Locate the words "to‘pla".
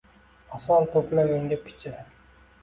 0.95-1.27